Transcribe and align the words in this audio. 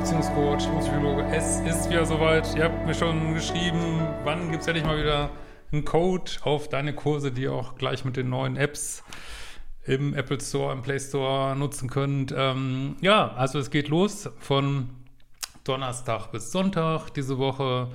Beziehungscoach, 0.00 0.66
Psychologe. 0.80 1.24
Es 1.24 1.60
ist 1.60 1.90
wieder 1.90 2.06
soweit. 2.06 2.56
Ihr 2.56 2.64
habt 2.64 2.86
mir 2.86 2.94
schon 2.94 3.34
geschrieben, 3.34 4.00
wann 4.24 4.50
gibt 4.50 4.62
es 4.62 4.66
endlich 4.66 4.86
mal 4.86 4.98
wieder 4.98 5.28
einen 5.72 5.84
Code 5.84 6.30
auf 6.40 6.70
deine 6.70 6.94
Kurse, 6.94 7.30
die 7.30 7.42
ihr 7.42 7.52
auch 7.52 7.74
gleich 7.74 8.06
mit 8.06 8.16
den 8.16 8.30
neuen 8.30 8.56
Apps 8.56 9.04
im 9.84 10.14
Apple 10.14 10.40
Store, 10.40 10.72
im 10.72 10.80
Play 10.80 10.98
Store 10.98 11.54
nutzen 11.54 11.90
könnt. 11.90 12.34
Ähm, 12.34 12.96
ja, 13.02 13.34
also 13.34 13.58
es 13.58 13.68
geht 13.68 13.88
los 13.88 14.30
von 14.38 14.88
Donnerstag 15.64 16.28
bis 16.32 16.50
Sonntag 16.50 17.10
diese 17.10 17.36
Woche. 17.36 17.88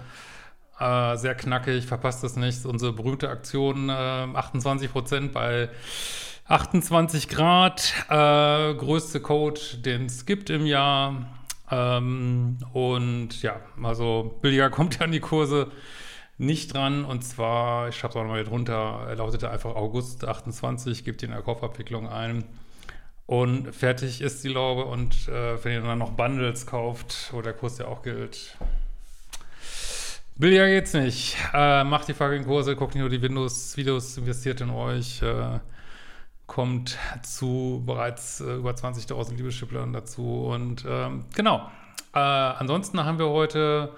Äh, 0.80 1.18
sehr 1.18 1.34
knackig, 1.34 1.88
verpasst 1.88 2.24
das 2.24 2.36
nicht. 2.36 2.68
Unsere 2.68 2.94
berühmte 2.94 3.30
Aktion, 3.30 3.90
äh, 3.90 3.92
28% 3.92 5.32
bei 5.32 5.70
28 6.48 7.30
Grad, 7.30 7.96
äh, 8.10 8.76
größte 8.76 9.22
Code, 9.22 9.60
den 9.78 10.06
es 10.06 10.28
gibt 10.28 10.52
im 10.52 10.68
Jahr. 10.68 11.35
Ähm, 11.72 12.58
und 12.74 13.42
ja, 13.42 13.60
also 13.82 14.38
billiger 14.42 14.70
kommt 14.72 15.00
ja 15.00 15.06
an 15.06 15.12
die 15.12 15.20
Kurse 15.20 15.72
nicht 16.38 16.74
dran. 16.74 17.06
Und 17.06 17.24
zwar, 17.24 17.90
ich 17.90 17.96
schreibe 17.96 18.12
es 18.12 18.16
auch 18.18 18.22
nochmal 18.22 18.40
hier 18.40 18.50
drunter, 18.50 19.14
lautete 19.16 19.50
einfach 19.50 19.76
August 19.76 20.26
28, 20.26 21.04
gebt 21.04 21.22
ihr 21.22 21.30
in 21.30 21.34
der 21.34 21.44
Kaufabwicklung 21.44 22.08
ein. 22.08 22.46
Und 23.26 23.74
fertig 23.74 24.22
ist 24.22 24.44
die 24.44 24.50
Laube. 24.50 24.86
Und 24.86 25.28
äh, 25.28 25.64
wenn 25.64 25.74
ihr 25.74 25.82
dann 25.82 26.00
noch 26.00 26.12
Bundles 26.12 26.66
kauft, 26.68 27.30
wo 27.32 27.42
der 27.42 27.54
Kurs 27.54 27.78
ja 27.78 27.88
auch 27.88 28.04
gilt, 28.04 28.58
billiger 30.36 30.68
geht's 30.68 30.94
nicht. 30.94 31.38
Äh, 31.54 31.84
macht 31.84 32.08
die 32.08 32.14
fucking 32.14 32.46
Kurse, 32.46 32.76
guckt 32.76 32.94
nicht 32.94 33.02
nur 33.02 33.10
die 33.10 33.22
Windows-Videos, 33.22 34.18
investiert 34.18 34.62
in 34.62 34.70
euch. 34.70 35.22
Äh, 35.22 35.60
kommt 36.48 36.98
zu 37.24 37.84
bereits 37.86 38.42
äh, 38.42 38.56
über 38.56 38.72
20.000 38.72 39.36
Liebeschippern 39.36 39.94
dazu. 39.94 40.46
Und 40.46 40.86
ähm, 40.88 41.26
genau. 41.36 41.70
Äh, 42.14 42.20
ansonsten 42.20 43.04
haben 43.04 43.20
wir 43.20 43.30
heute 43.30 43.92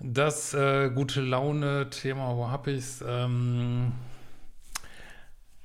das 0.00 0.54
äh, 0.54 0.90
gute 0.90 1.20
Laune-Thema. 1.20 2.36
Wo 2.36 2.48
habe 2.48 2.72
ich 2.72 2.78
es? 2.78 3.04
Ähm, 3.06 3.92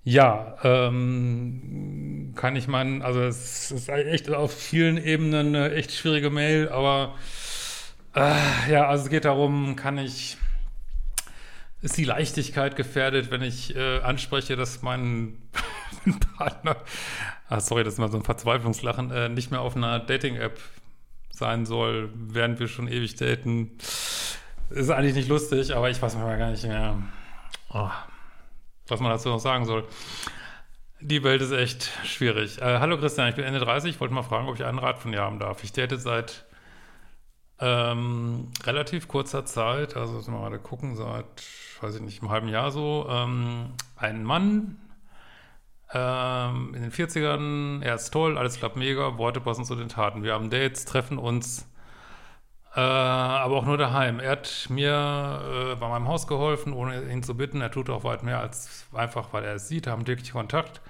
ja, 0.06 0.58
ähm, 0.64 2.34
kann 2.36 2.58
ich 2.58 2.68
meinen, 2.68 3.02
also 3.02 3.22
es 3.22 3.72
ist 3.72 3.88
echt 3.88 4.30
auf 4.30 4.54
vielen 4.54 4.98
Ebenen 4.98 5.56
eine 5.56 5.74
echt 5.74 5.94
schwierige 5.94 6.30
Mail, 6.30 6.68
aber 6.68 7.16
äh, 8.14 8.70
ja, 8.70 8.88
also 8.90 9.06
es 9.06 9.10
geht 9.10 9.24
darum, 9.24 9.78
kann 9.78 9.98
ich 9.98 10.38
ist 11.84 11.98
die 11.98 12.06
Leichtigkeit 12.06 12.78
gefährdet, 12.78 13.30
wenn 13.30 13.42
ich 13.42 13.76
äh, 13.76 14.00
anspreche, 14.00 14.56
dass 14.56 14.82
mein 14.82 15.38
Partner, 16.38 16.78
ah, 17.50 17.60
sorry, 17.60 17.84
das 17.84 17.94
ist 17.94 18.00
mal 18.00 18.12
so 18.12 18.18
ein 18.18 18.24
Verzweiflungslachen, 18.24 19.12
äh, 19.12 19.30
nicht 19.30 19.52
mehr 19.52 19.62
auf 19.62 19.76
einer 19.76 20.00
Dating-App 20.00 20.60
sein 21.30 21.66
soll, 21.66 22.10
während 22.14 22.60
wir 22.60 22.68
schon 22.68 22.88
ewig 22.88 23.16
daten. 23.16 23.72
Ist 24.70 24.90
eigentlich 24.90 25.16
nicht 25.16 25.30
lustig, 25.30 25.76
aber 25.76 25.90
ich 25.90 26.02
weiß 26.02 26.16
mal 26.16 26.38
gar 26.38 26.52
nicht 26.52 26.64
mehr, 26.64 26.96
oh, 27.70 27.90
was 28.88 29.00
man 29.00 29.12
dazu 29.12 29.30
noch 29.30 29.40
sagen 29.40 29.66
soll. 29.66 29.86
Die 31.02 31.24
Welt 31.24 31.42
ist 31.42 31.52
echt 31.52 31.92
schwierig. 32.06 32.62
Äh, 32.62 32.80
hallo 32.80 32.98
Christian, 32.98 33.28
ich 33.28 33.36
bin 33.36 33.44
Ende 33.44 33.60
30. 33.60 33.92
Ich 33.92 34.00
wollte 34.00 34.14
mal 34.14 34.24
fragen, 34.24 34.48
ob 34.48 34.56
ich 34.56 34.64
einen 34.64 34.80
Rat 34.80 35.00
von 35.00 35.12
dir 35.12 35.22
haben 35.22 35.38
darf. 35.38 35.64
Ich 35.64 35.74
date 35.74 36.00
seit 36.00 36.46
ähm, 37.60 38.52
relativ 38.64 39.08
kurzer 39.08 39.46
Zeit, 39.46 39.96
also 39.96 40.30
mal 40.32 40.58
gucken, 40.60 40.96
seit, 40.96 41.26
weiß 41.82 41.96
ich 41.96 42.02
nicht, 42.02 42.22
einem 42.22 42.32
halben 42.32 42.48
Jahr 42.48 42.72
so, 42.72 43.08
ähm, 43.10 43.74
ein 43.96 44.24
Mann 44.24 44.78
ähm, 45.94 46.74
in 46.76 46.82
den 46.82 46.92
40ern, 46.92 47.84
er 47.84 47.96
ist 47.96 48.12
toll, 48.12 48.38
alles 48.38 48.58
klappt 48.58 48.76
mega, 48.76 49.18
Worte 49.18 49.40
passen 49.40 49.66
zu 49.66 49.76
den 49.76 49.90
Taten. 49.90 50.24
Wir 50.24 50.34
haben 50.34 50.50
Dates, 50.50 50.86
treffen 50.86 51.18
uns, 51.18 51.68
äh, 52.76 52.80
aber 52.80 53.58
auch 53.58 53.66
nur 53.66 53.78
daheim. 53.78 54.20
Er 54.20 54.32
hat 54.32 54.68
mir 54.70 55.74
äh, 55.74 55.76
bei 55.76 55.88
meinem 55.88 56.08
Haus 56.08 56.28
geholfen, 56.28 56.74
ohne 56.74 57.12
ihn 57.12 57.22
zu 57.22 57.36
bitten. 57.38 57.62
Er 57.62 57.70
tut 57.70 57.90
auch 57.90 58.04
weit 58.04 58.24
mehr 58.24 58.40
als 58.40 58.88
einfach, 58.94 59.34
weil 59.34 59.44
er 59.44 59.56
es 59.56 59.68
sieht, 59.68 59.86
haben 59.86 60.06
täglich 60.06 60.32
Kontakt. 60.32 60.82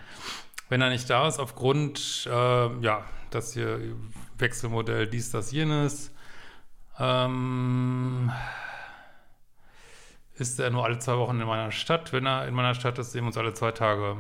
Wenn 0.69 0.81
er 0.81 0.90
nicht 0.90 1.09
da 1.09 1.28
ist, 1.28 1.40
aufgrund, 1.40 2.28
äh, 2.31 2.80
ja, 2.80 3.03
das 3.31 3.53
hier 3.53 3.80
Wechselmodell, 4.38 5.08
dies, 5.08 5.31
das, 5.31 5.52
jenes, 5.52 6.14
ähm, 7.00 8.31
ist 10.35 10.59
er 10.59 10.70
nur 10.70 10.85
alle 10.85 11.00
zwei 11.00 11.18
Wochen 11.18 11.40
in 11.40 11.47
meiner 11.47 11.72
Stadt. 11.72 12.14
Wenn 12.14 12.25
er 12.25 12.47
in 12.47 12.53
meiner 12.53 12.74
Stadt 12.74 12.97
ist, 13.00 13.12
sehen 13.12 13.24
wir 13.24 13.28
uns 13.28 13.38
alle 13.38 13.53
zwei 13.53 13.72
Tage. 13.72 14.18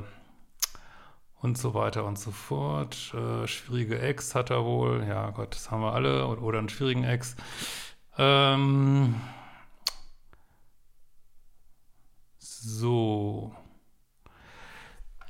Und 1.43 1.57
so 1.57 1.73
weiter 1.73 2.05
und 2.05 2.17
so 2.17 2.31
fort. 2.31 3.13
Äh, 3.13 3.47
schwierige 3.47 3.99
Ex 3.99 4.33
hat 4.33 4.49
er 4.49 4.63
wohl. 4.63 5.05
Ja, 5.05 5.29
Gott, 5.31 5.53
das 5.53 5.69
haben 5.69 5.81
wir 5.81 5.91
alle. 5.91 6.25
Oder, 6.25 6.57
einen 6.57 6.69
schwierigen 6.69 7.03
Ex. 7.03 7.35
Ähm, 8.17 9.15
so. 12.39 13.53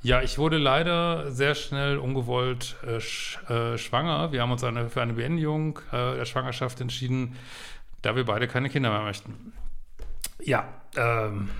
Ja, 0.02 0.22
ich 0.22 0.38
wurde 0.38 0.58
leider 0.58 1.32
sehr 1.32 1.56
schnell 1.56 1.98
ungewollt 1.98 2.76
äh, 2.86 3.00
sch, 3.00 3.40
äh, 3.50 3.76
schwanger. 3.76 4.30
Wir 4.30 4.40
haben 4.40 4.52
uns 4.52 4.62
eine, 4.62 4.90
für 4.90 5.02
eine 5.02 5.14
Beendigung 5.14 5.80
äh, 5.90 6.14
der 6.14 6.26
Schwangerschaft 6.26 6.80
entschieden, 6.80 7.36
da 8.02 8.14
wir 8.14 8.24
beide 8.24 8.46
keine 8.46 8.70
Kinder 8.70 8.90
mehr 8.90 9.02
möchten. 9.02 9.52
Ja, 10.38 10.68
ähm, 10.94 11.50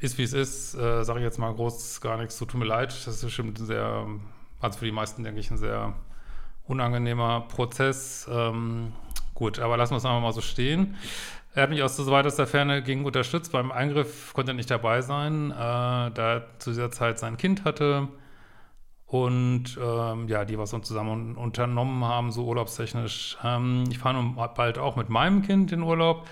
ist 0.00 0.18
wie 0.18 0.22
es 0.22 0.32
ist, 0.32 0.74
äh, 0.74 1.04
sage 1.04 1.20
ich 1.20 1.24
jetzt 1.24 1.38
mal 1.38 1.52
groß 1.52 2.00
gar 2.00 2.16
nichts. 2.16 2.38
So 2.38 2.44
tut 2.44 2.60
mir 2.60 2.66
leid. 2.66 2.88
Das 2.88 3.06
ist 3.06 3.24
bestimmt 3.24 3.58
ein 3.58 3.66
sehr, 3.66 4.06
also 4.60 4.78
für 4.78 4.84
die 4.84 4.92
meisten 4.92 5.24
denke 5.24 5.40
ich, 5.40 5.50
ein 5.50 5.58
sehr 5.58 5.94
unangenehmer 6.66 7.42
Prozess. 7.48 8.28
Ähm, 8.30 8.92
gut, 9.34 9.58
aber 9.58 9.76
lassen 9.76 9.92
wir 9.92 9.98
es 9.98 10.04
einfach 10.04 10.20
mal 10.20 10.32
so 10.32 10.40
stehen. 10.40 10.96
Er 11.54 11.64
hat 11.64 11.70
mich 11.70 11.82
aus 11.82 11.96
so 11.96 12.08
weit 12.10 12.26
aus 12.26 12.36
der 12.36 12.46
Ferne 12.46 12.82
gegen 12.82 13.04
unterstützt. 13.04 13.52
Beim 13.52 13.72
Eingriff 13.72 14.32
konnte 14.34 14.52
er 14.52 14.54
nicht 14.54 14.70
dabei 14.70 15.02
sein, 15.02 15.50
äh, 15.50 15.54
da 15.54 16.12
er 16.34 16.46
zu 16.58 16.70
dieser 16.70 16.90
Zeit 16.90 17.18
sein 17.18 17.36
Kind 17.36 17.64
hatte 17.64 18.08
und 19.08 19.78
ähm, 19.82 20.28
ja, 20.28 20.44
die 20.44 20.58
was 20.58 20.74
uns 20.74 20.86
zusammen 20.86 21.34
unternommen 21.36 22.04
haben, 22.04 22.30
so 22.30 22.44
urlaubstechnisch. 22.44 23.38
Ähm, 23.42 23.84
ich 23.90 23.98
fahre 23.98 24.22
nun 24.22 24.36
bald 24.54 24.78
auch 24.78 24.96
mit 24.96 25.08
meinem 25.08 25.42
Kind 25.42 25.72
in 25.72 25.82
Urlaub. 25.82 26.28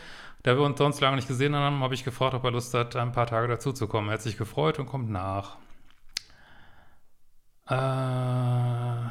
Da 0.46 0.56
wir 0.56 0.62
uns 0.62 0.78
sonst 0.78 1.00
lange 1.00 1.16
nicht 1.16 1.26
gesehen 1.26 1.56
haben, 1.56 1.82
habe 1.82 1.94
ich 1.94 2.04
gefragt, 2.04 2.32
ob 2.34 2.44
er 2.44 2.52
Lust 2.52 2.72
hat, 2.72 2.94
ein 2.94 3.10
paar 3.10 3.26
Tage 3.26 3.48
dazuzukommen. 3.48 4.10
Er 4.10 4.12
hat 4.12 4.22
sich 4.22 4.36
gefreut 4.36 4.78
und 4.78 4.86
kommt 4.86 5.10
nach. 5.10 5.56
Äh, 7.68 9.10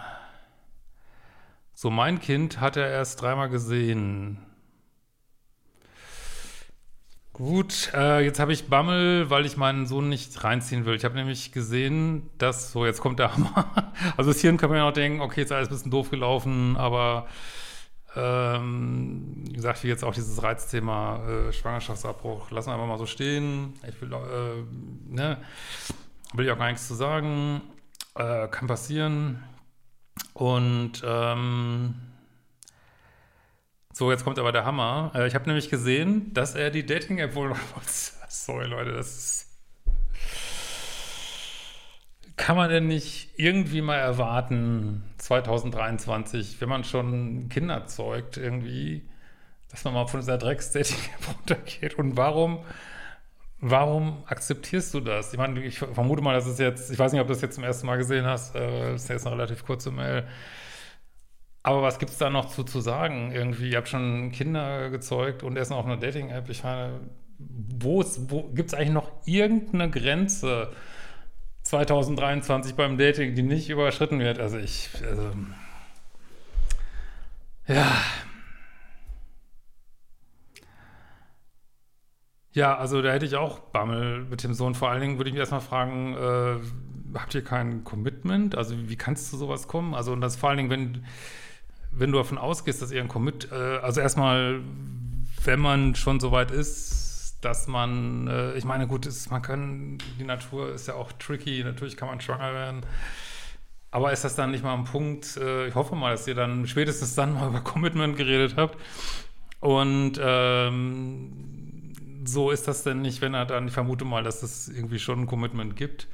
so, 1.74 1.90
mein 1.90 2.22
Kind 2.22 2.62
hat 2.62 2.78
er 2.78 2.90
erst 2.90 3.22
dreimal 3.22 3.50
gesehen. 3.50 4.38
Gut, 7.34 7.92
äh, 7.94 8.24
jetzt 8.24 8.40
habe 8.40 8.54
ich 8.54 8.70
Bammel, 8.70 9.30
weil 9.30 9.46
ich 9.46 9.58
meinen 9.58 9.88
Sohn 9.88 10.08
nicht 10.08 10.42
reinziehen 10.42 10.86
will. 10.86 10.96
Ich 10.96 11.04
habe 11.04 11.16
nämlich 11.16 11.52
gesehen, 11.52 12.30
dass, 12.38 12.72
so 12.72 12.86
jetzt 12.86 13.02
kommt 13.02 13.20
der 13.20 13.36
Hammer. 13.36 13.92
Also 14.16 14.31
das 14.31 14.40
Hirn 14.40 14.56
kann 14.56 14.70
man 14.70 14.80
ja 14.80 14.88
auch 14.88 14.94
denken, 14.94 15.20
okay, 15.20 15.42
jetzt 15.42 15.52
ist 15.52 15.58
alles 15.58 15.68
ein 15.68 15.74
bisschen 15.74 15.92
doof 15.92 16.12
gelaufen, 16.12 16.78
aber 16.78 17.28
ähm, 18.16 19.44
wie 19.46 19.54
gesagt, 19.54 19.84
wie 19.84 19.88
jetzt 19.88 20.04
auch 20.04 20.14
dieses 20.14 20.42
Reizthema 20.42 21.22
äh, 21.28 21.54
Schwangerschaftsabbruch, 21.54 22.52
lassen 22.52 22.70
wir 22.70 22.74
einfach 22.74 22.88
mal 22.88 22.98
so 22.98 23.06
stehen. 23.06 23.74
Ich 23.88 24.00
will, 24.02 24.12
äh, 24.14 25.14
ne, 25.14 25.38
will 26.34 26.46
ich 26.46 26.52
auch 26.52 26.58
gar 26.58 26.68
nichts 26.68 26.88
zu 26.88 26.96
sagen. 26.96 27.62
Äh, 28.16 28.48
kann 28.48 28.68
passieren. 28.68 29.44
Und 30.34 31.04
ähm, 31.06 31.96
so, 33.92 34.12
jetzt 34.12 34.24
kommt 34.24 34.40
aber 34.40 34.52
der 34.52 34.66
Hammer. 34.66 35.12
Äh, 35.16 35.28
ich 35.28 35.36
habe 35.36 35.46
nämlich 35.46 35.70
gesehen, 35.70 36.34
dass 36.34 36.56
er 36.56 36.70
die 36.70 36.86
Dating-App 36.86 37.36
wohl 37.36 37.50
noch. 37.50 37.60
Sorry, 38.30 38.68
Leute, 38.68 38.94
das 38.94 39.18
ist. 39.18 39.55
Kann 42.38 42.58
man 42.58 42.70
denn 42.70 42.88
nicht 42.88 43.30
irgendwie 43.38 43.82
mal 43.82 43.98
erwarten, 43.98 45.04
2023, 45.18 46.60
wenn 46.60 46.70
man 46.70 46.84
schon 46.84 47.48
Kinder 47.50 47.88
zeugt, 47.88 48.38
irgendwie, 48.38 49.04
dass 49.70 49.84
man 49.86 49.94
mal 49.94 50.08
von 50.08 50.20
dieser 50.20 50.38
Drecksdating 50.38 50.98
runtergeht? 51.28 51.96
Und 51.96 52.18
warum, 52.18 52.60
warum 53.60 54.24
akzeptierst 54.28 54.94
du 54.94 55.00
das? 55.00 55.32
Ich 55.32 55.40
meine, 55.40 55.64
ich 55.64 55.80
vermute 55.80 56.22
mal, 56.22 56.34
dass 56.34 56.46
es 56.46 56.60
jetzt, 56.60 56.92
ich 56.92 57.00
weiß 57.00 57.14
nicht, 57.14 57.22
ob 57.22 57.28
du 57.28 57.34
das 57.34 57.42
jetzt 57.42 57.56
zum 57.56 57.64
ersten 57.64 57.88
Mal 57.88 57.98
gesehen 57.98 58.26
hast, 58.26 58.56
äh, 58.56 58.92
das 58.92 59.04
ist 59.04 59.10
jetzt 59.10 59.26
eine 59.26 59.38
relativ 59.38 59.66
kurze 59.66 59.92
Mail. 59.92 60.28
Aber 61.64 61.81
was 61.81 62.00
gibt 62.00 62.12
es 62.12 62.18
da 62.18 62.30
noch 62.30 62.50
zu, 62.50 62.64
zu 62.64 62.81
sagen? 62.81 63.31
Irgendwie, 63.31 63.72
ihr 63.72 63.78
habt 63.78 63.88
schon 63.88 64.31
Kinder 64.31 64.90
gezeugt 64.90 65.42
und 65.42 65.56
er 65.56 65.64
ist 65.64 65.70
noch 65.70 65.78
auf 65.78 65.86
einer 65.86 65.98
Dating-App. 65.98 66.50
Ich 66.50 66.64
meine, 66.64 67.00
wo, 67.40 68.04
wo 68.28 68.44
gibt 68.54 68.70
es 68.70 68.74
eigentlich 68.76 68.92
noch 68.92 69.10
irgendeine 69.26 69.90
Grenze 69.90 70.72
2023 71.66 72.76
beim 72.76 72.98
Dating, 72.98 73.36
die 73.36 73.42
nicht 73.42 73.70
überschritten 73.70 74.20
wird? 74.20 74.40
Also 74.40 74.58
ich, 74.58 74.90
also, 75.08 75.32
ja. 77.68 77.92
Ja, 82.54 82.78
also 82.78 83.02
da 83.02 83.12
hätte 83.12 83.26
ich 83.26 83.36
auch 83.36 83.60
Bammel 83.60 84.26
mit 84.26 84.44
dem 84.44 84.54
Sohn. 84.54 84.76
Vor 84.76 84.90
allen 84.90 85.02
Dingen 85.02 85.18
würde 85.18 85.30
ich 85.30 85.34
mich 85.34 85.42
erstmal 85.42 85.62
fragen, 85.62 86.14
äh, 86.16 87.18
habt 87.18 87.36
ihr 87.36 87.44
kein 87.44 87.84
Commitment? 87.84 88.56
Also 88.56 88.76
wie 88.88 88.96
kannst 88.96 89.34
du 89.34 89.38
sowas 89.38 89.68
kommen? 89.68 89.94
Also 89.94 90.14
und 90.14 90.22
das 90.22 90.36
vor 90.38 90.50
allen 90.50 90.58
Dingen, 90.58 90.70
wenn 90.70 91.06
wenn 91.98 92.12
du 92.12 92.18
davon 92.18 92.38
ausgehst, 92.38 92.82
dass 92.82 92.92
ihr 92.92 93.02
ein 93.02 93.08
Commit, 93.08 93.50
äh, 93.52 93.56
also 93.56 94.02
erstmal, 94.02 94.62
wenn 95.44 95.60
man 95.60 95.96
schon 95.96 96.20
so 96.20 96.32
weit 96.32 96.52
ist, 96.52 97.05
dass 97.45 97.68
man, 97.68 98.27
äh, 98.27 98.53
ich 98.56 98.65
meine, 98.65 98.88
gut, 98.88 99.06
ist, 99.06 99.30
man 99.30 99.42
kann, 99.42 100.00
die 100.19 100.24
Natur 100.24 100.74
ist 100.74 100.88
ja 100.88 100.95
auch 100.95 101.12
tricky, 101.13 101.63
natürlich 101.63 101.95
kann 101.95 102.07
man 102.07 102.19
schwanger 102.19 102.53
werden. 102.53 102.81
Aber 103.92 104.12
ist 104.12 104.25
das 104.25 104.36
dann 104.36 104.51
nicht 104.51 104.63
mal 104.63 104.74
ein 104.74 104.83
Punkt, 104.83 105.38
äh, 105.38 105.68
ich 105.68 105.75
hoffe 105.75 105.95
mal, 105.95 106.12
dass 106.12 106.27
ihr 106.27 106.36
dann 106.36 106.68
spätestens 106.68 107.15
dann 107.15 107.33
mal 107.33 107.47
über 107.50 107.62
Commitment 107.62 108.18
geredet 108.18 108.56
habt. 108.57 108.77
Und 109.59 110.19
ähm, 110.19 111.94
so 112.25 112.50
ist 112.50 112.68
das 112.68 112.83
denn 112.83 113.01
nicht, 113.01 113.21
wenn 113.21 113.36
er 113.36 113.45
dann, 113.45 113.68
ich 113.68 113.74
vermute 113.74 114.06
mal, 114.06 114.24
dass 114.24 114.42
es 114.42 114.68
irgendwie 114.68 115.00
schon 115.00 115.21
ein 115.21 115.27
Commitment 115.27 115.75
gibt. 115.75 116.07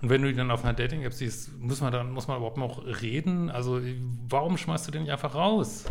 Und 0.00 0.10
wenn 0.10 0.22
du 0.22 0.28
die 0.28 0.36
dann 0.36 0.52
auf 0.52 0.64
einer 0.64 0.74
Dating-App 0.74 1.12
siehst, 1.12 1.58
muss 1.58 1.80
man 1.80 1.92
dann, 1.92 2.12
muss 2.12 2.28
man 2.28 2.36
überhaupt 2.36 2.56
noch 2.56 2.84
reden? 3.02 3.50
Also, 3.50 3.80
warum 4.28 4.56
schmeißt 4.56 4.86
du 4.86 4.92
den 4.92 5.02
nicht 5.02 5.12
einfach 5.12 5.34
raus? 5.34 5.84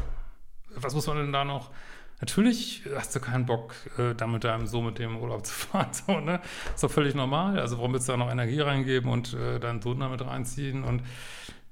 Was 0.76 0.96
muss 0.96 1.08
man 1.08 1.18
denn 1.18 1.34
da 1.34 1.44
noch? 1.44 1.72
Natürlich 2.20 2.84
hast 2.96 3.16
du 3.16 3.20
keinen 3.20 3.46
Bock, 3.46 3.76
äh, 3.98 4.16
da 4.16 4.26
mit 4.26 4.44
deinem 4.44 4.66
Sohn 4.66 4.86
mit 4.86 4.98
dem 4.98 5.18
Urlaub 5.18 5.46
zu 5.46 5.54
fahren, 5.54 5.90
so, 5.92 6.20
ne? 6.20 6.42
Ist 6.74 6.84
doch 6.84 6.92
völlig 6.92 7.14
normal. 7.14 7.60
Also, 7.60 7.78
warum 7.78 7.94
willst 7.94 8.08
du 8.08 8.14
da 8.14 8.18
noch 8.18 8.32
Energie 8.32 8.60
reingeben 8.60 9.12
und 9.12 9.34
äh, 9.34 9.60
deinen 9.60 9.82
Sohn 9.82 10.00
damit 10.00 10.26
reinziehen? 10.26 10.84
Und 10.84 11.04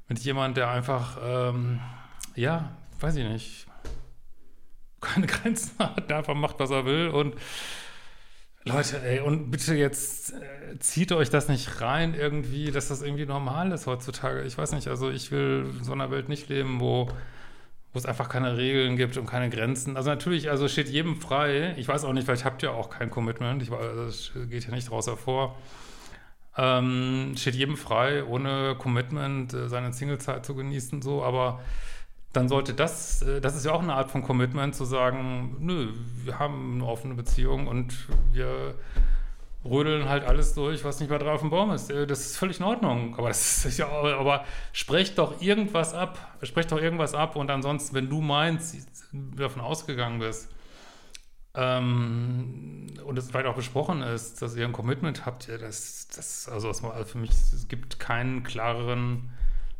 mit 0.07 0.19
jemand, 0.19 0.57
der 0.57 0.69
einfach, 0.69 1.17
ähm, 1.23 1.79
ja, 2.35 2.77
weiß 2.99 3.15
ich 3.15 3.27
nicht, 3.27 3.67
keine 5.01 5.27
Grenzen 5.27 5.77
hat, 5.79 6.09
der 6.09 6.17
einfach 6.17 6.35
macht, 6.35 6.59
was 6.59 6.69
er 6.69 6.85
will 6.85 7.09
und 7.09 7.35
Leute, 8.67 8.99
ey, 9.03 9.19
und 9.19 9.51
bitte 9.51 9.75
jetzt 9.75 10.33
äh, 10.33 10.79
zieht 10.79 11.11
euch 11.11 11.29
das 11.29 11.49
nicht 11.49 11.81
rein 11.81 12.15
irgendwie, 12.15 12.71
dass 12.71 12.87
das 12.87 13.03
irgendwie 13.03 13.27
normal 13.27 13.71
ist 13.71 13.85
heutzutage. 13.85 14.41
Ich 14.41 14.57
weiß 14.57 14.71
nicht, 14.71 14.87
also 14.87 15.11
ich 15.11 15.31
will 15.31 15.71
in 15.77 15.83
so 15.83 15.91
einer 15.91 16.09
Welt 16.09 16.29
nicht 16.29 16.49
leben, 16.49 16.79
wo, 16.79 17.07
wo 17.95 17.99
es 17.99 18.05
einfach 18.05 18.27
keine 18.27 18.57
Regeln 18.57 18.97
gibt 18.97 19.15
und 19.15 19.25
keine 19.25 19.49
Grenzen. 19.49 19.95
Also 19.95 20.09
natürlich, 20.09 20.49
also 20.49 20.67
steht 20.67 20.89
jedem 20.89 21.15
frei. 21.15 21.73
Ich 21.77 21.87
weiß 21.87 22.03
auch 22.03 22.11
nicht, 22.11 22.25
vielleicht 22.25 22.43
habt 22.43 22.61
ihr 22.61 22.73
auch 22.73 22.89
kein 22.89 23.09
Commitment. 23.09 23.63
Ich 23.63 23.69
das 23.69 24.33
geht 24.49 24.65
ja 24.65 24.71
nicht 24.71 24.87
daraus 24.87 25.07
hervor. 25.07 25.55
Ähm, 26.57 27.35
steht 27.37 27.55
jedem 27.55 27.77
frei, 27.77 28.25
ohne 28.25 28.75
Commitment 28.77 29.53
äh, 29.53 29.69
seine 29.69 29.93
Singlezeit 29.93 30.45
zu 30.45 30.55
genießen, 30.55 31.01
so, 31.01 31.23
aber 31.23 31.61
dann 32.31 32.47
sollte 32.47 32.73
das, 32.73 33.21
äh, 33.21 33.41
das 33.41 33.55
ist 33.55 33.65
ja 33.65 33.73
auch 33.73 33.83
eine 33.83 33.93
Art 33.93 34.09
von 34.11 34.23
Commitment, 34.23 34.73
zu 34.75 34.85
sagen, 34.85 35.57
nö, 35.59 35.91
wir 36.23 36.39
haben 36.39 36.75
eine 36.75 36.85
offene 36.85 37.15
Beziehung 37.15 37.67
und 37.67 37.93
wir 38.31 38.75
rödeln 39.65 40.07
halt 40.07 40.23
alles 40.23 40.53
durch, 40.53 40.83
was 40.83 40.99
nicht 40.99 41.09
bei 41.09 41.17
drei 41.17 41.31
auf 41.31 41.41
dem 41.41 41.49
Baum 41.49 41.71
ist. 41.71 41.89
Äh, 41.89 42.07
das 42.07 42.21
ist 42.21 42.37
völlig 42.37 42.59
in 42.59 42.65
Ordnung. 42.65 43.15
Aber 43.17 43.27
das 43.29 43.65
ist 43.65 43.77
ja, 43.77 43.87
aber 43.89 44.45
sprecht 44.71 45.17
doch 45.17 45.41
irgendwas 45.41 45.93
ab. 45.93 46.37
Sprecht 46.43 46.71
doch 46.71 46.79
irgendwas 46.79 47.13
ab 47.13 47.35
und 47.35 47.49
ansonsten, 47.49 47.95
wenn 47.95 48.09
du 48.09 48.21
meinst, 48.21 48.87
davon 49.11 49.61
ausgegangen 49.61 50.19
bist, 50.19 50.51
ähm, 51.57 52.87
und 53.05 53.17
es 53.17 53.29
vielleicht 53.29 53.45
auch 53.45 53.55
besprochen 53.55 54.01
ist, 54.01 54.41
dass 54.41 54.57
ihr 54.57 54.65
ein 54.65 54.73
Commitment 54.73 55.25
habt, 55.25 55.47
ja, 55.47 55.57
das, 55.57 56.09
das, 56.13 56.49
also, 56.49 56.67
also 56.67 57.05
für 57.05 57.17
mich, 57.17 57.29
es 57.31 57.67
gibt 57.69 57.97
keinen 57.97 58.43
klareren 58.43 59.29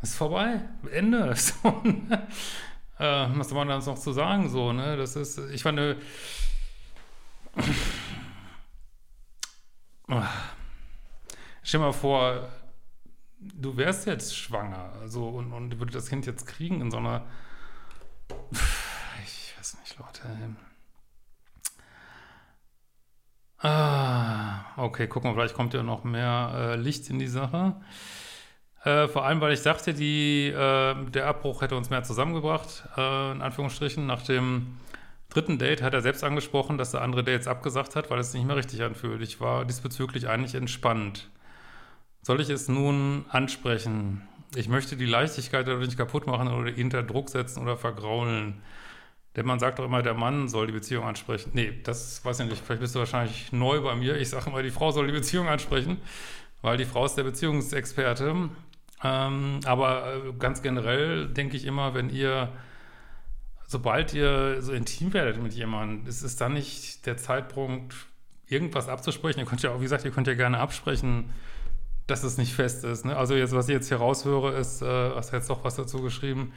ist 0.01 0.15
vorbei. 0.15 0.61
Ende. 0.91 1.35
So, 1.35 1.69
ne? 1.83 2.27
äh, 2.99 3.27
was 3.37 3.49
soll 3.49 3.57
man 3.57 3.67
da 3.67 3.77
noch 3.79 3.99
zu 3.99 4.13
sagen? 4.13 4.49
So, 4.49 4.71
ne? 4.71 4.95
Das 4.97 5.15
ist, 5.15 5.37
ich 5.51 5.63
fand, 5.63 5.97
äh, 10.09 10.21
stell 11.63 11.79
dir 11.79 11.85
mal 11.85 11.93
vor, 11.93 12.49
du 13.39 13.77
wärst 13.77 14.05
jetzt 14.07 14.35
schwanger, 14.35 14.93
also 15.01 15.27
und, 15.27 15.53
und 15.53 15.79
würde 15.79 15.93
das 15.93 16.09
Kind 16.09 16.25
jetzt 16.25 16.45
kriegen 16.45 16.81
in 16.81 16.91
so 16.91 16.97
einer, 16.97 17.25
ich 19.23 19.55
weiß 19.57 19.77
nicht, 19.79 19.97
Leute. 19.99 20.55
Ah, 23.59 24.65
okay, 24.77 25.07
gucken 25.07 25.31
wir, 25.31 25.35
vielleicht 25.35 25.55
kommt 25.55 25.73
ja 25.73 25.81
noch 25.81 26.03
mehr 26.03 26.51
äh, 26.55 26.75
Licht 26.75 27.09
in 27.09 27.19
die 27.19 27.27
Sache. 27.27 27.75
Äh, 28.83 29.07
vor 29.07 29.25
allem, 29.25 29.41
weil 29.41 29.53
ich 29.53 29.63
dachte, 29.63 29.95
die, 29.95 30.49
äh, 30.49 31.09
der 31.09 31.25
Abbruch 31.25 31.61
hätte 31.61 31.75
uns 31.75 31.89
mehr 31.89 32.03
zusammengebracht, 32.03 32.83
äh, 32.95 33.31
in 33.31 33.41
Anführungsstrichen. 33.41 34.05
Nach 34.05 34.21
dem 34.21 34.77
dritten 35.35 35.57
Date 35.57 35.81
hat 35.81 35.93
er 35.93 36.01
selbst 36.01 36.23
angesprochen, 36.23 36.77
dass 36.77 36.93
er 36.93 37.01
andere 37.01 37.23
Dates 37.23 37.47
abgesagt 37.47 37.95
hat, 37.95 38.09
weil 38.09 38.19
es 38.19 38.33
nicht 38.33 38.45
mehr 38.45 38.55
richtig 38.55 38.81
anfühlt. 38.81 39.21
Ich 39.21 39.41
war 39.41 39.65
diesbezüglich 39.65 40.29
eigentlich 40.29 40.55
entspannt. 40.55 41.29
Soll 42.21 42.39
ich 42.39 42.49
es 42.49 42.69
nun 42.69 43.25
ansprechen? 43.29 44.21
Ich 44.55 44.69
möchte 44.69 44.95
die 44.95 45.05
Leichtigkeit 45.05 45.67
dadurch 45.67 45.87
nicht 45.87 45.97
kaputt 45.97 46.25
machen 46.27 46.47
oder 46.47 46.69
ihn 46.69 46.85
unter 46.85 47.03
Druck 47.03 47.29
setzen 47.29 47.61
oder 47.61 47.75
vergraulen. 47.75 48.61
Denn 49.35 49.45
man 49.45 49.59
sagt 49.59 49.79
doch 49.79 49.85
immer, 49.85 50.01
der 50.01 50.13
Mann 50.13 50.47
soll 50.47 50.67
die 50.67 50.73
Beziehung 50.73 51.03
ansprechen. 51.03 51.51
Nee, 51.53 51.81
das 51.83 52.23
weiß 52.23 52.39
ich 52.39 52.49
nicht. 52.49 52.63
Vielleicht 52.65 52.81
bist 52.81 52.95
du 52.95 52.99
wahrscheinlich 52.99 53.51
neu 53.51 53.81
bei 53.81 53.93
mir. 53.95 54.15
Ich 54.17 54.29
sage 54.29 54.49
immer, 54.49 54.63
die 54.63 54.71
Frau 54.71 54.91
soll 54.91 55.07
die 55.07 55.13
Beziehung 55.13 55.49
ansprechen, 55.49 55.97
weil 56.61 56.77
die 56.77 56.85
Frau 56.85 57.05
ist 57.05 57.15
der 57.15 57.23
Beziehungsexperte. 57.23 58.49
Ähm, 59.03 59.59
aber 59.65 60.15
äh, 60.15 60.33
ganz 60.39 60.61
generell 60.61 61.27
denke 61.27 61.57
ich 61.57 61.65
immer, 61.65 61.93
wenn 61.93 62.09
ihr, 62.09 62.49
sobald 63.67 64.13
ihr 64.13 64.61
so 64.61 64.73
intim 64.73 65.13
werdet 65.13 65.41
mit 65.41 65.53
jemandem, 65.53 66.07
ist 66.07 66.21
es 66.21 66.35
dann 66.35 66.53
nicht 66.53 67.05
der 67.05 67.17
Zeitpunkt, 67.17 67.95
irgendwas 68.47 68.89
abzusprechen. 68.89 69.39
Ihr 69.39 69.45
könnt 69.45 69.61
ja 69.63 69.71
auch, 69.71 69.79
wie 69.79 69.83
gesagt, 69.83 70.05
ihr 70.05 70.11
könnt 70.11 70.27
ja 70.27 70.35
gerne 70.35 70.59
absprechen, 70.59 71.31
dass 72.07 72.23
es 72.23 72.37
nicht 72.37 72.53
fest 72.53 72.83
ist. 72.83 73.05
Ne? 73.05 73.17
Also 73.17 73.35
jetzt, 73.35 73.55
was 73.55 73.67
ich 73.67 73.73
jetzt 73.73 73.87
hier 73.87 73.97
raushöre, 73.97 74.53
ist, 74.53 74.81
äh, 74.81 75.11
hast 75.15 75.33
jetzt 75.33 75.49
doch 75.49 75.63
was 75.63 75.75
dazu 75.75 76.01
geschrieben, 76.01 76.53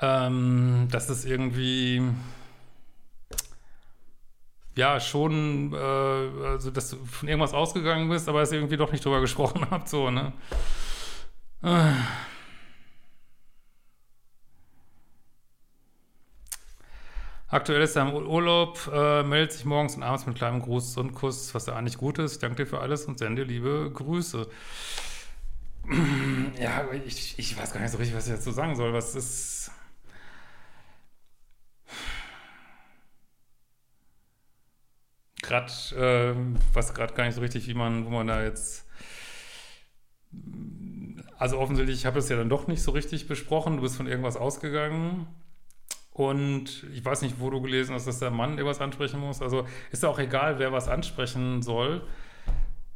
ähm, 0.00 0.88
dass 0.90 1.08
es 1.10 1.24
irgendwie 1.24 2.02
ja 4.74 5.00
schon, 5.00 5.72
äh, 5.72 5.76
also 5.76 6.70
dass 6.70 6.90
du 6.90 6.96
von 7.04 7.28
irgendwas 7.28 7.54
ausgegangen 7.54 8.08
bist, 8.08 8.28
aber 8.28 8.42
es 8.42 8.52
irgendwie 8.52 8.76
doch 8.76 8.92
nicht 8.92 9.04
drüber 9.04 9.20
gesprochen 9.20 9.66
habt, 9.70 9.88
so, 9.88 10.10
ne? 10.10 10.32
Aktuell 17.56 17.80
ist 17.80 17.96
er 17.96 18.02
im 18.06 18.14
Urlaub, 18.14 18.78
äh, 18.92 19.22
meldet 19.22 19.52
sich 19.52 19.64
morgens 19.64 19.96
und 19.96 20.02
abends 20.02 20.26
mit 20.26 20.36
kleinem 20.36 20.60
Gruß 20.60 20.98
und 20.98 21.14
Kuss, 21.14 21.54
was 21.54 21.64
ja 21.64 21.74
eigentlich 21.74 21.96
gut 21.96 22.18
ist. 22.18 22.34
Ich 22.34 22.38
danke 22.40 22.56
dir 22.56 22.66
für 22.66 22.80
alles 22.80 23.06
und 23.06 23.18
sende 23.18 23.44
liebe 23.44 23.90
Grüße. 23.94 24.46
ja, 26.60 26.84
ich, 27.06 27.38
ich 27.38 27.58
weiß 27.58 27.72
gar 27.72 27.80
nicht 27.80 27.92
so 27.92 27.96
richtig, 27.96 28.14
was 28.14 28.26
ich 28.26 28.34
dazu 28.34 28.50
sagen 28.50 28.76
soll. 28.76 28.92
Was 28.92 29.14
ist. 29.14 29.70
Gerade, 35.40 35.72
äh, 35.96 36.34
was 36.74 36.92
gerade 36.92 37.14
gar 37.14 37.24
nicht 37.24 37.36
so 37.36 37.40
richtig, 37.40 37.68
wie 37.68 37.74
man, 37.74 38.04
wo 38.04 38.10
man 38.10 38.26
da 38.26 38.42
jetzt 38.42 38.84
also 41.38 41.58
offensichtlich, 41.58 42.00
ich 42.00 42.04
habe 42.04 42.18
es 42.18 42.28
ja 42.28 42.36
dann 42.36 42.50
doch 42.50 42.66
nicht 42.66 42.82
so 42.82 42.90
richtig 42.90 43.28
besprochen. 43.28 43.76
Du 43.76 43.82
bist 43.82 43.96
von 43.96 44.06
irgendwas 44.06 44.36
ausgegangen. 44.36 45.26
Und 46.16 46.86
ich 46.94 47.04
weiß 47.04 47.20
nicht, 47.20 47.40
wo 47.40 47.50
du 47.50 47.60
gelesen 47.60 47.94
hast, 47.94 48.06
dass 48.06 48.20
der 48.20 48.30
Mann 48.30 48.52
irgendwas 48.52 48.80
ansprechen 48.80 49.20
muss. 49.20 49.42
Also 49.42 49.66
ist 49.90 50.02
auch 50.02 50.18
egal, 50.18 50.58
wer 50.58 50.72
was 50.72 50.88
ansprechen 50.88 51.60
soll. 51.60 52.06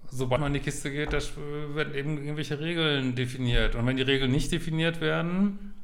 Sobald 0.07 0.41
man 0.41 0.55
in 0.55 0.55
die 0.55 0.65
Kiste 0.65 0.91
geht, 0.91 1.13
da 1.13 1.19
werden 1.75 1.95
eben 1.95 2.17
irgendwelche 2.17 2.59
Regeln 2.59 3.15
definiert. 3.15 3.75
Und 3.75 3.87
wenn 3.87 3.99
die 3.99 4.05
Regeln 4.05 4.31
nicht 4.31 4.51
definiert 4.51 5.03
werden, 5.03 5.75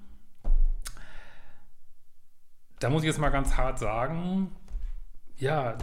da 2.78 2.88
muss 2.88 3.02
ich 3.02 3.08
jetzt 3.08 3.20
mal 3.20 3.28
ganz 3.28 3.58
hart 3.58 3.78
sagen, 3.80 4.50
ja, 5.36 5.76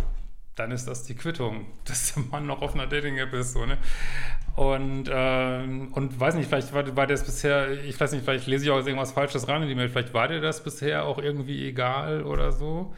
dann 0.56 0.72
ist 0.72 0.88
das 0.88 1.04
die 1.04 1.16
Quittung, 1.16 1.66
dass 1.86 2.14
der 2.14 2.24
Mann 2.24 2.46
noch 2.46 2.62
auf 2.62 2.74
einer 2.74 2.88
Dating-App 2.88 3.34
ist, 3.34 3.54
so, 3.54 3.66
ne? 3.66 3.78
Und, 4.56 5.10
ähm, 5.12 5.92
und 5.94 6.20
weiß 6.20 6.36
nicht, 6.36 6.48
vielleicht 6.48 6.74
war, 6.74 6.96
war 6.96 7.08
das 7.08 7.26
bisher, 7.26 7.72
ich 7.84 8.00
weiß 8.00 8.12
nicht, 8.12 8.24
vielleicht 8.24 8.46
lese 8.46 8.66
ich 8.66 8.72
auch 8.72 8.86
irgendwas 8.86 9.12
Falsches 9.12 9.48
rein 9.48 9.64
in 9.64 9.68
die 9.68 9.76
Mail, 9.76 9.90
vielleicht 9.90 10.14
war 10.14 10.28
dir 10.28 10.42
das 10.42 10.64
bisher 10.64 11.06
auch 11.06 11.18
irgendwie 11.18 11.68
egal 11.68 12.24
oder 12.24 12.52
so. 12.52 12.94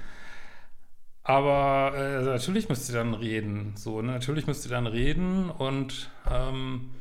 Aber 1.23 1.93
äh, 1.95 2.21
natürlich 2.23 2.69
müsst 2.69 2.89
ihr 2.89 2.95
dann 2.95 3.13
reden, 3.13 3.73
so, 3.75 4.01
ne? 4.01 4.11
Natürlich 4.11 4.47
müsst 4.47 4.65
ihr 4.65 4.71
dann 4.71 4.85
reden 4.85 5.49
und 5.49 6.11
ähm, 6.29 6.91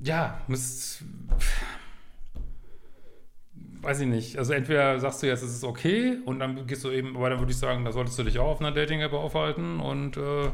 ja, 0.00 0.40
müsst 0.48 1.02
weiß 3.86 4.00
ich 4.00 4.08
nicht. 4.08 4.36
Also 4.36 4.52
entweder 4.52 4.98
sagst 4.98 5.22
du 5.22 5.28
jetzt, 5.28 5.42
es 5.42 5.54
ist 5.54 5.64
okay 5.64 6.18
und 6.24 6.40
dann 6.40 6.66
gehst 6.66 6.82
du 6.84 6.90
eben, 6.90 7.16
aber 7.16 7.30
dann 7.30 7.38
würde 7.38 7.52
ich 7.52 7.58
sagen, 7.58 7.84
da 7.84 7.92
solltest 7.92 8.18
du 8.18 8.24
dich 8.24 8.38
auch 8.40 8.48
auf 8.48 8.60
einer 8.60 8.72
Dating-App 8.72 9.12
aufhalten 9.12 9.78
und 9.78 10.16
äh, 10.16 10.50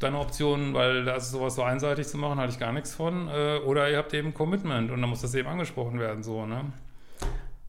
deine 0.00 0.18
Optionen, 0.18 0.74
weil 0.74 1.04
da 1.04 1.14
ist 1.14 1.30
sowas 1.30 1.54
so 1.54 1.62
einseitig 1.62 2.08
zu 2.08 2.18
machen, 2.18 2.40
halte 2.40 2.52
ich 2.52 2.58
gar 2.58 2.72
nichts 2.72 2.94
von. 2.94 3.28
Äh, 3.28 3.58
oder 3.58 3.88
ihr 3.88 3.96
habt 3.96 4.12
eben 4.12 4.34
Commitment 4.34 4.90
und 4.90 5.00
dann 5.00 5.08
muss 5.08 5.22
das 5.22 5.34
eben 5.34 5.48
angesprochen 5.48 6.00
werden, 6.00 6.24
so, 6.24 6.44
ne? 6.44 6.72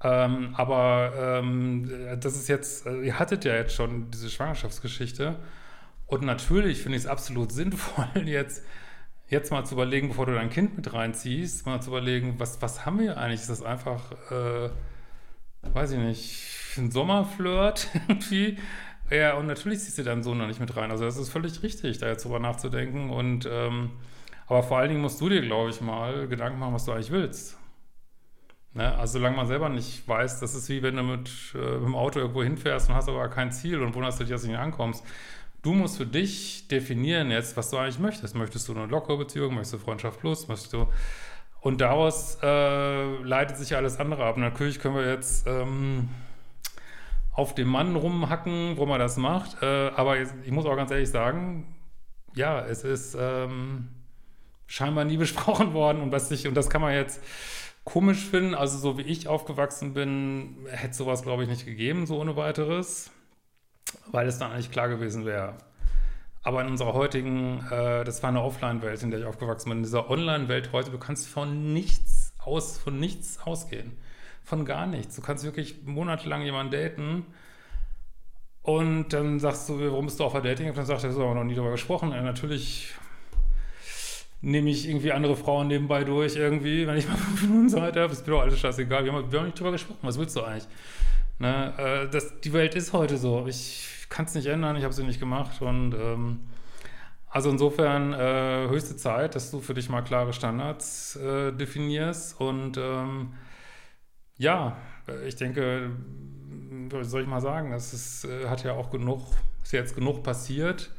Ähm, 0.01 0.55
aber 0.55 1.13
ähm, 1.17 1.89
das 2.19 2.35
ist 2.35 2.49
jetzt, 2.49 2.87
äh, 2.87 3.01
ihr 3.03 3.19
hattet 3.19 3.45
ja 3.45 3.53
jetzt 3.53 3.75
schon 3.75 4.09
diese 4.11 4.29
Schwangerschaftsgeschichte 4.29 5.35
und 6.07 6.23
natürlich 6.23 6.81
finde 6.81 6.97
ich 6.97 7.03
es 7.03 7.07
absolut 7.07 7.51
sinnvoll, 7.53 8.27
jetzt 8.27 8.65
jetzt 9.27 9.51
mal 9.51 9.65
zu 9.65 9.75
überlegen, 9.75 10.09
bevor 10.09 10.25
du 10.25 10.33
dein 10.33 10.49
Kind 10.49 10.75
mit 10.75 10.93
reinziehst, 10.93 11.65
mal 11.65 11.81
zu 11.81 11.89
überlegen, 11.89 12.35
was, 12.37 12.61
was 12.61 12.85
haben 12.85 12.99
wir 12.99 13.17
eigentlich? 13.17 13.41
Ist 13.41 13.49
das 13.49 13.63
einfach, 13.63 14.11
äh, 14.31 14.69
weiß 15.61 15.91
ich 15.91 15.99
nicht, 15.99 16.77
ein 16.77 16.91
Sommerflirt 16.91 17.89
irgendwie? 18.07 18.57
Ja, 19.09 19.35
und 19.35 19.47
natürlich 19.47 19.79
ziehst 19.79 19.97
du 19.97 20.03
deinen 20.03 20.23
Sohn 20.23 20.37
noch 20.37 20.47
nicht 20.47 20.59
mit 20.59 20.75
rein. 20.75 20.91
Also 20.91 21.05
das 21.05 21.17
ist 21.17 21.29
völlig 21.29 21.61
richtig, 21.63 21.97
da 21.97 22.07
jetzt 22.07 22.25
drüber 22.25 22.39
nachzudenken. 22.39 23.09
Und 23.09 23.47
ähm, 23.51 23.91
aber 24.47 24.63
vor 24.63 24.77
allen 24.77 24.89
Dingen 24.89 25.01
musst 25.01 25.21
du 25.21 25.29
dir, 25.29 25.41
glaube 25.41 25.69
ich, 25.69 25.81
mal 25.81 26.27
Gedanken 26.27 26.59
machen, 26.59 26.73
was 26.73 26.85
du 26.85 26.91
eigentlich 26.91 27.11
willst. 27.11 27.57
Ne? 28.73 28.93
Also 28.97 29.19
solange 29.19 29.35
man 29.35 29.47
selber 29.47 29.69
nicht 29.69 30.07
weiß, 30.07 30.39
das 30.39 30.55
ist 30.55 30.67
wie 30.69 30.81
wenn 30.81 30.95
du 30.95 31.03
mit, 31.03 31.29
äh, 31.55 31.57
mit 31.57 31.83
dem 31.85 31.95
Auto 31.95 32.19
irgendwo 32.19 32.43
hinfährst 32.43 32.89
und 32.89 32.95
hast 32.95 33.07
aber 33.07 33.29
kein 33.29 33.51
Ziel 33.51 33.81
und 33.81 33.93
wunderst 33.93 34.19
dich, 34.19 34.29
dass 34.29 34.41
du 34.41 34.47
nicht 34.47 34.57
ankommst. 34.57 35.05
Du 35.63 35.73
musst 35.73 35.97
für 35.97 36.05
dich 36.05 36.67
definieren 36.67 37.31
jetzt, 37.31 37.55
was 37.55 37.69
du 37.69 37.77
eigentlich 37.77 37.97
möchtest. 37.97 38.35
Möchtest 38.35 38.67
du 38.67 38.73
eine 38.73 38.85
lockere 38.85 39.17
Beziehung? 39.17 39.55
Möchtest 39.55 39.73
du 39.75 39.77
Freundschaft 39.79 40.19
plus? 40.19 40.47
Möchtest 40.47 40.73
du 40.73 40.87
und 41.61 41.79
daraus 41.79 42.37
äh, 42.43 43.15
leitet 43.23 43.55
sich 43.55 43.73
alles 43.77 43.97
andere 43.97 44.25
ab. 44.25 44.35
Natürlich 44.35 44.79
können 44.79 44.95
wir 44.95 45.09
jetzt 45.09 45.47
ähm, 45.47 46.09
auf 47.31 47.55
dem 47.55 47.69
Mann 47.69 47.95
rumhacken, 47.95 48.75
wo 48.75 48.85
man 48.85 48.99
das 48.99 49.15
macht. 49.15 49.63
Äh, 49.63 49.91
aber 49.95 50.17
ich 50.19 50.51
muss 50.51 50.65
auch 50.65 50.75
ganz 50.75 50.91
ehrlich 50.91 51.09
sagen, 51.09 51.73
ja, 52.35 52.59
es 52.65 52.83
ist 52.83 53.15
ähm, 53.17 53.87
scheinbar 54.67 55.05
nie 55.05 55.15
besprochen 55.25 55.73
worden 55.73 56.01
und 56.01 56.11
was 56.11 56.29
ich, 56.31 56.45
und 56.45 56.55
das 56.55 56.69
kann 56.69 56.81
man 56.81 56.93
jetzt 56.93 57.23
komisch 57.85 58.25
finden. 58.25 58.55
Also 58.55 58.77
so 58.77 58.97
wie 58.97 59.03
ich 59.03 59.29
aufgewachsen 59.29 59.93
bin, 59.93 60.67
hätte 60.69 60.95
sowas, 60.95 61.23
glaube 61.23 61.43
ich, 61.43 61.49
nicht 61.49 61.65
gegeben, 61.65 62.05
so 62.05 62.19
ohne 62.19 62.35
weiteres 62.35 63.09
weil 64.11 64.27
es 64.27 64.39
dann 64.39 64.51
eigentlich 64.51 64.71
klar 64.71 64.89
gewesen 64.89 65.25
wäre. 65.25 65.55
Aber 66.43 66.61
in 66.61 66.67
unserer 66.67 66.93
heutigen, 66.93 67.65
äh, 67.71 68.03
das 68.03 68.21
war 68.21 68.29
eine 68.29 68.41
Offline-Welt, 68.41 69.01
in 69.01 69.11
der 69.11 69.21
ich 69.21 69.25
aufgewachsen 69.25 69.69
bin, 69.69 69.79
in 69.79 69.83
dieser 69.83 70.09
Online-Welt 70.09 70.71
heute, 70.73 70.91
du 70.91 70.97
kannst 70.97 71.27
von 71.27 71.73
nichts 71.73 72.33
aus, 72.43 72.77
von 72.77 72.99
nichts 72.99 73.39
ausgehen. 73.45 73.97
Von 74.43 74.65
gar 74.65 74.85
nichts. 74.85 75.15
Du 75.15 75.21
kannst 75.21 75.45
wirklich 75.45 75.83
monatelang 75.85 76.41
jemanden 76.41 76.71
daten 76.73 77.25
und 78.61 79.11
dann 79.13 79.39
sagst 79.39 79.69
du, 79.69 79.79
warum 79.79 80.05
bist 80.05 80.19
du 80.19 80.23
auf 80.23 80.33
der 80.33 80.41
Dating? 80.41 80.69
Und 80.69 80.77
dann 80.77 80.85
sagt 80.85 81.03
er, 81.03 81.11
so, 81.11 81.21
haben 81.21 81.31
wir 81.31 81.35
noch 81.35 81.43
nie 81.43 81.55
darüber 81.55 81.71
gesprochen. 81.71 82.11
Ja, 82.11 82.21
natürlich 82.21 82.93
nehme 84.41 84.69
ich 84.69 84.87
irgendwie 84.87 85.13
andere 85.13 85.37
Frauen 85.37 85.67
nebenbei 85.67 86.03
durch, 86.03 86.35
irgendwie, 86.35 86.85
wenn 86.85 86.97
ich 86.97 87.07
mal 87.07 87.15
fünf 87.15 87.41
Minuten 87.43 87.69
Zeit 87.69 87.95
habe, 87.95 88.11
ist 88.11 88.27
mir 88.27 88.33
doch 88.33 88.41
alles 88.41 88.59
scheißegal. 88.59 89.05
Wir 89.05 89.13
haben, 89.13 89.31
wir 89.31 89.39
haben 89.39 89.45
nicht 89.45 89.57
darüber 89.57 89.71
gesprochen. 89.71 89.99
Was 90.01 90.17
willst 90.17 90.35
du 90.35 90.43
eigentlich? 90.43 90.67
Ne, 91.43 91.73
äh, 91.77 92.09
das, 92.09 92.39
die 92.39 92.53
Welt 92.53 92.73
ist 92.73 92.93
heute 92.93 93.17
so. 93.17 93.45
Ich 93.47 94.05
kann 94.07 94.23
es 94.23 94.33
nicht 94.33 94.45
ändern, 94.45 94.77
ich 94.77 94.85
habe 94.85 94.93
sie 94.93 95.03
nicht 95.03 95.19
gemacht. 95.19 95.61
Und 95.61 95.93
ähm, 95.93 96.39
also 97.27 97.49
insofern 97.49 98.13
äh, 98.13 98.69
höchste 98.69 98.95
Zeit, 98.95 99.35
dass 99.35 99.51
du 99.51 99.59
für 99.59 99.73
dich 99.73 99.89
mal 99.89 100.03
klare 100.03 100.31
Standards 100.31 101.17
äh, 101.17 101.51
definierst. 101.51 102.39
Und 102.39 102.77
ähm, 102.77 103.33
ja, 104.37 104.77
ich 105.27 105.35
denke, 105.35 105.91
soll 107.01 107.23
ich 107.23 107.27
mal 107.27 107.41
sagen, 107.41 107.73
es 107.73 107.91
ist, 107.93 108.23
äh, 108.23 108.47
hat 108.47 108.63
ja 108.63 108.71
auch 108.71 108.89
genug, 108.89 109.19
ist 109.63 109.73
jetzt 109.73 109.95
genug 109.95 110.23
passiert, 110.23 110.91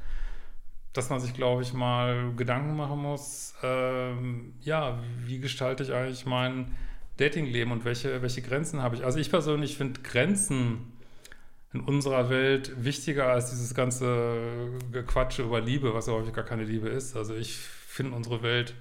dass 0.93 1.09
man 1.09 1.21
sich, 1.21 1.33
glaube 1.33 1.63
ich, 1.63 1.73
mal 1.73 2.35
Gedanken 2.37 2.77
machen 2.77 2.99
muss, 2.99 3.55
ähm, 3.63 4.53
ja, 4.61 4.99
wie 5.25 5.39
gestalte 5.39 5.85
ich 5.85 5.95
eigentlich 5.95 6.27
mein 6.27 6.77
Datingleben 7.19 7.73
und 7.73 7.85
welche, 7.85 8.23
welche 8.23 8.43
Grenzen 8.43 8.83
habe 8.83 8.97
ich? 8.97 9.05
Also 9.05 9.19
ich 9.19 9.31
persönlich 9.31 9.77
finde 9.77 10.01
Grenzen 10.03 10.93
in 11.73 11.81
unserer 11.81 12.31
Welt 12.31 12.73
wichtiger 12.85 13.27
als 13.27 13.51
dieses 13.51 13.75
ganze 13.75 14.71
Gequatsche 14.93 15.43
über 15.43 15.61
Liebe, 15.61 15.95
was 15.95 16.07
ja 16.07 16.13
häufig 16.13 16.33
gar 16.33 16.45
keine 16.45 16.65
Liebe 16.65 16.89
ist. 16.89 17.17
Also 17.17 17.35
ich 17.35 17.57
finde, 17.57 18.15
unsere 18.17 18.43
Welt 18.43 18.75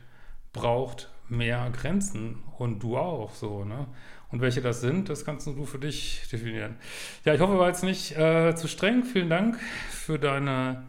braucht 0.53 1.09
mehr 1.27 1.69
Grenzen 1.71 2.43
und 2.57 2.81
du 2.83 2.97
auch 2.97 3.33
so, 3.33 3.65
ne? 3.65 3.87
Und 4.29 4.41
welche 4.41 4.61
das 4.61 4.81
sind, 4.81 5.09
das 5.09 5.25
kannst 5.25 5.45
du 5.45 5.65
für 5.65 5.77
dich 5.77 6.27
definieren. 6.31 6.77
Ja, 7.23 7.35
ich 7.35 7.39
hoffe, 7.39 7.59
war 7.59 7.67
jetzt 7.67 7.83
nicht 7.83 8.17
äh, 8.17 8.55
zu 8.55 8.67
streng. 8.67 9.03
Vielen 9.03 9.29
Dank 9.29 9.59
für 9.91 10.17
deine 10.17 10.83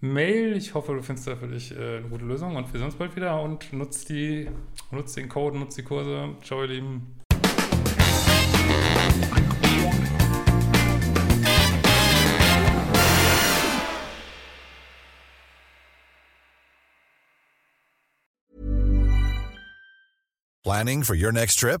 Mail. 0.00 0.56
Ich 0.56 0.74
hoffe, 0.74 0.94
du 0.94 1.02
findest 1.02 1.28
da 1.28 1.36
für 1.36 1.46
dich 1.46 1.76
äh, 1.76 1.98
eine 1.98 2.08
gute 2.08 2.24
Lösung 2.24 2.56
und 2.56 2.72
wir 2.72 2.78
sehen 2.78 2.86
uns 2.86 2.96
bald 2.96 3.14
wieder 3.16 3.40
und 3.42 3.72
nutzt, 3.72 4.08
die, 4.08 4.48
nutzt 4.90 5.16
den 5.16 5.28
Code, 5.28 5.58
nutzt 5.58 5.76
die 5.76 5.82
Kurse. 5.82 6.36
Ciao, 6.42 6.62
ihr 6.62 6.68
Lieben. 6.68 7.16
Planning 20.62 21.02
for 21.02 21.16
your 21.16 21.32
next 21.32 21.58
trip? 21.58 21.80